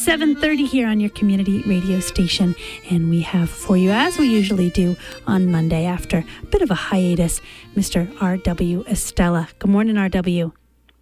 is 0.00 0.06
7:30 0.06 0.66
here 0.66 0.86
on 0.86 1.00
your 1.00 1.10
community 1.10 1.62
radio 1.62 2.00
station 2.00 2.54
and 2.90 3.10
we 3.10 3.20
have 3.20 3.50
for 3.50 3.76
you 3.76 3.90
as 3.90 4.18
we 4.18 4.28
usually 4.28 4.70
do 4.70 4.96
on 5.26 5.50
Monday 5.50 5.84
after 5.84 6.24
a 6.42 6.46
bit 6.46 6.62
of 6.62 6.70
a 6.70 6.74
hiatus 6.74 7.40
Mr. 7.76 8.06
RW 8.18 8.84
Estela. 8.86 9.48
Good 9.58 9.70
morning 9.70 9.96
RW. 9.96 10.52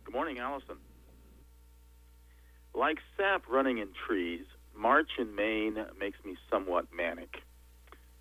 Good 0.04 0.14
morning 0.14 0.38
Allison. 0.38 0.76
Like 2.74 2.98
sap 3.16 3.42
running 3.48 3.78
in 3.78 3.88
trees, 4.06 4.44
March 4.74 5.10
in 5.18 5.34
Maine 5.34 5.84
makes 5.98 6.18
me 6.24 6.36
somewhat 6.50 6.86
manic. 6.92 7.42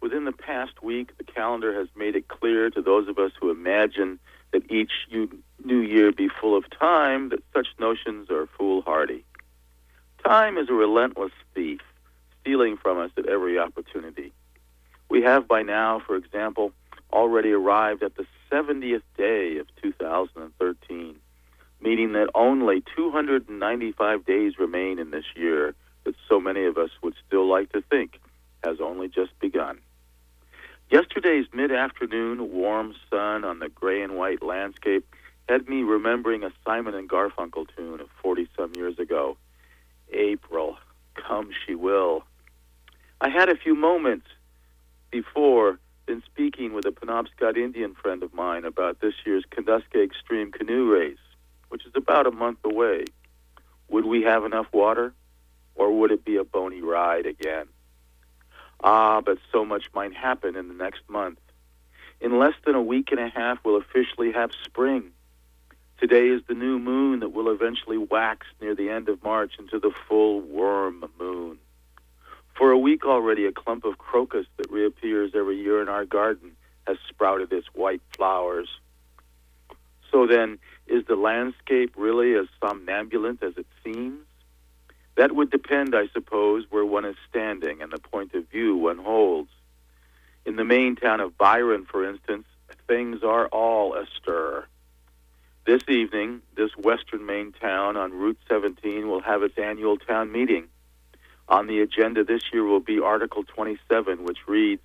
Within 0.02 0.26
the 0.26 0.32
past 0.32 0.84
week, 0.84 1.18
the 1.18 1.24
calendar 1.24 1.74
has 1.74 1.88
made 1.96 2.16
it 2.16 2.28
clear 2.28 2.70
to 2.70 2.82
those 2.82 3.08
of 3.08 3.18
us 3.18 3.32
who 3.40 3.50
imagine 3.50 4.20
that 4.52 4.72
each 4.72 4.92
new 5.10 5.82
year 5.82 6.12
be 6.12 6.30
full 6.30 6.56
of 6.56 6.70
time 6.70 7.30
that 7.30 7.44
such 7.54 7.68
notions 7.80 8.30
are 8.30 8.48
foolhardy. 8.58 9.24
Time 10.28 10.58
is 10.58 10.68
a 10.68 10.74
relentless 10.74 11.32
thief, 11.56 11.80
stealing 12.42 12.76
from 12.76 13.00
us 13.00 13.12
at 13.16 13.28
every 13.28 13.58
opportunity. 13.58 14.34
We 15.08 15.22
have 15.22 15.48
by 15.48 15.62
now, 15.62 16.02
for 16.06 16.18
example, 16.18 16.74
already 17.14 17.54
arrived 17.54 18.04
at 18.04 18.18
the 18.18 18.26
70th 18.52 19.04
day 19.18 19.56
of 19.56 19.68
2013, 19.82 21.16
meaning 21.80 22.12
that 22.12 22.30
only 22.36 22.84
295 22.94 24.26
days 24.26 24.60
remain 24.60 25.00
in 25.00 25.12
this 25.12 25.24
year 25.34 25.74
that 26.04 26.16
so 26.28 26.42
many 26.42 26.66
of 26.66 26.78
us 26.78 26.90
would 27.02 27.16
still 27.26 27.48
like 27.50 27.72
to 27.72 27.82
think 27.84 28.20
has 28.66 28.82
only 28.82 29.08
just 29.08 29.32
begun. 29.40 29.78
Yesterday's 30.92 31.46
mid 31.54 31.72
afternoon 31.72 32.52
warm 32.52 32.94
sun 33.10 33.46
on 33.46 33.60
the 33.60 33.70
gray 33.70 34.02
and 34.02 34.18
white 34.18 34.44
landscape 34.44 35.06
had 35.48 35.70
me 35.70 35.84
remembering 35.84 36.44
a 36.44 36.52
Simon 36.66 36.96
and 36.96 37.10
Garfunkel 37.10 37.66
tune 37.78 38.02
of 38.02 38.10
40 38.22 38.50
some 38.58 38.74
years 38.76 39.00
ago 39.00 39.38
April, 40.12 40.78
come 41.16 41.50
she 41.66 41.76
will. 41.76 42.24
I 43.20 43.30
had 43.30 43.50
a 43.50 43.58
few 43.58 43.76
moments 43.76 44.28
before 45.12 45.80
been 46.06 46.24
speaking 46.26 46.74
with 46.74 46.86
a 46.86 46.92
Penobscot 46.92 47.58
Indian 47.58 47.94
friend 47.94 48.24
of 48.24 48.34
mine 48.34 48.64
about 48.64 49.02
this 49.02 49.14
year's 49.26 49.44
Kenduskeag 49.52 50.06
Extreme 50.06 50.54
Canoe 50.54 50.92
Race, 50.92 51.18
which 51.70 51.86
is 51.86 51.92
about 51.96 52.26
a 52.26 52.32
month 52.32 52.60
away. 52.64 53.06
Would 53.90 54.06
we 54.06 54.24
have 54.24 54.46
enough 54.46 54.68
water, 54.72 55.14
or 55.76 56.00
would 56.00 56.12
it 56.12 56.24
be 56.24 56.38
a 56.38 56.46
bony 56.46 56.82
ride 56.82 57.26
again? 57.26 57.68
Ah, 58.82 59.22
but 59.22 59.38
so 59.52 59.66
much 59.66 59.90
might 59.94 60.14
happen 60.14 60.56
in 60.56 60.70
the 60.70 60.74
next 60.74 61.02
month. 61.10 61.40
In 62.22 62.40
less 62.40 62.54
than 62.66 62.76
a 62.76 62.82
week 62.82 63.12
and 63.12 63.20
a 63.20 63.30
half, 63.30 63.60
we'll 63.64 63.78
officially 63.78 64.32
have 64.32 64.52
spring. 64.64 65.12
Today 66.00 66.28
is 66.28 66.44
the 66.48 66.54
new 66.54 66.78
moon 66.78 67.22
that 67.22 67.34
will 67.34 67.50
eventually 67.50 67.98
wax 67.98 68.46
near 68.62 68.76
the 68.76 68.90
end 68.90 69.10
of 69.10 69.24
March 69.24 69.54
into 69.58 69.80
the 69.80 69.92
full 70.08 70.42
worm 70.42 71.04
moon. 71.20 71.58
For 72.56 72.70
a 72.70 72.78
week 72.78 73.04
already, 73.04 73.46
a 73.48 73.52
clump 73.52 73.84
of 73.84 73.98
crocus 73.98 74.46
that 74.58 74.72
reappears 74.72 75.32
every 75.34 75.60
year 75.60 75.82
in 75.82 75.90
our 75.90 76.06
garden 76.06 76.52
has 76.86 76.98
sprouted 77.10 77.52
its 77.52 77.68
white 77.74 78.02
flowers. 78.16 78.70
So 80.12 80.28
then, 80.28 80.60
is 80.86 81.04
the 81.06 81.16
landscape 81.16 81.94
really 81.98 82.36
as 82.36 82.46
somnambulant 82.62 83.42
as 83.42 83.58
it 83.58 83.68
seems? 83.84 84.24
That 85.16 85.34
would 85.34 85.50
depend, 85.50 85.96
I 85.96 86.08
suppose, 86.14 86.66
where 86.70 86.86
one 86.86 87.06
is 87.06 87.16
standing 87.28 87.82
and 87.82 87.92
the 87.92 87.98
point 87.98 88.36
of 88.36 88.48
view 88.50 88.78
one 88.78 89.00
holds. 89.00 89.50
In 90.46 90.58
the 90.58 90.64
Maine 90.64 90.96
town 90.96 91.22
of 91.22 91.38
Byron, 91.40 91.86
for 91.86 92.08
instance, 92.08 92.46
things 92.88 93.24
are 93.24 93.48
all 93.48 93.96
astir. 93.96 94.68
This 95.68 95.82
evening, 95.90 96.44
this 96.56 96.72
western 96.78 97.26
Maine 97.26 97.52
town 97.52 97.98
on 97.98 98.14
Route 98.14 98.40
17 98.48 99.10
will 99.10 99.20
have 99.20 99.44
its 99.44 99.58
annual 99.58 99.98
town 99.98 100.32
meeting. 100.32 100.70
On 101.50 101.68
the 101.68 101.82
agenda 101.82 102.24
this 102.24 102.42
year 102.54 102.64
will 102.64 102.80
be 102.80 103.02
Article 103.02 103.44
27, 103.44 104.24
which 104.24 104.38
reads 104.48 104.82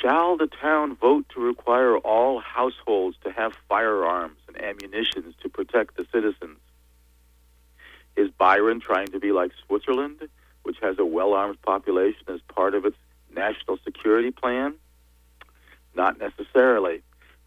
Shall 0.00 0.38
the 0.38 0.46
town 0.46 0.96
vote 0.96 1.26
to 1.34 1.40
require 1.40 1.98
all 1.98 2.40
households 2.40 3.18
to 3.24 3.30
have 3.30 3.52
firearms 3.68 4.38
and 4.48 4.56
ammunition 4.56 5.34
to 5.42 5.50
protect 5.50 5.98
the 5.98 6.06
citizens? 6.10 6.56
Is 8.16 8.30
Byron 8.30 8.80
trying 8.80 9.08
to 9.08 9.18
be 9.18 9.32
like 9.32 9.52
Switzerland, 9.66 10.26
which 10.62 10.78
has 10.80 10.98
a 10.98 11.04
well 11.04 11.34
armed 11.34 11.60
population 11.60 12.24
as 12.28 12.40
part 12.48 12.74
of 12.74 12.86
its 12.86 12.96
national 13.36 13.76
security 13.84 14.30
plan? 14.30 14.76
Not 15.94 16.18
necessarily, 16.18 17.02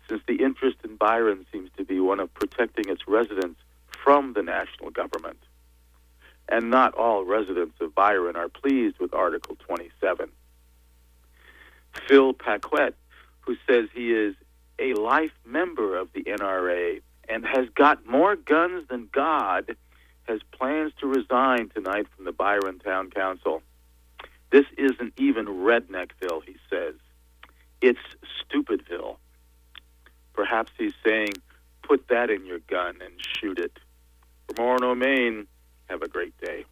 since 0.09 0.21
the 0.27 0.43
interest 0.43 0.77
in 0.83 0.95
Byron 0.95 1.45
seems 1.51 1.69
to 1.77 1.83
be 1.83 1.99
one 1.99 2.19
of 2.19 2.33
protecting 2.33 2.89
its 2.89 3.07
residents 3.07 3.59
from 4.03 4.33
the 4.33 4.43
national 4.43 4.89
government. 4.91 5.39
And 6.49 6.69
not 6.69 6.93
all 6.93 7.23
residents 7.23 7.75
of 7.79 7.95
Byron 7.95 8.35
are 8.35 8.49
pleased 8.49 8.99
with 8.99 9.13
Article 9.13 9.55
27. 9.65 10.29
Phil 12.07 12.33
Paquette, 12.33 12.95
who 13.41 13.55
says 13.67 13.87
he 13.93 14.11
is 14.11 14.35
a 14.79 14.93
life 14.93 15.31
member 15.45 15.97
of 15.97 16.11
the 16.13 16.23
NRA 16.23 17.01
and 17.29 17.45
has 17.45 17.69
got 17.75 18.05
more 18.05 18.35
guns 18.35 18.87
than 18.89 19.07
God, 19.11 19.75
has 20.23 20.39
plans 20.51 20.91
to 20.99 21.07
resign 21.07 21.69
tonight 21.69 22.07
from 22.15 22.25
the 22.25 22.31
Byron 22.31 22.79
Town 22.79 23.09
Council. 23.09 23.61
This 24.51 24.65
isn't 24.77 25.13
even 25.17 25.45
Redneckville, 25.45 26.43
he 26.45 26.55
says. 26.69 26.95
It's 27.81 27.99
Stupidville. 28.41 29.17
Perhaps 30.33 30.71
he's 30.77 30.93
saying, 31.05 31.33
put 31.83 32.07
that 32.09 32.29
in 32.29 32.45
your 32.45 32.59
gun 32.59 32.99
and 33.03 33.13
shoot 33.39 33.59
it. 33.59 33.77
From 34.47 34.65
Orono, 34.65 34.97
Maine, 34.97 35.47
have 35.89 36.01
a 36.01 36.07
great 36.07 36.37
day. 36.39 36.65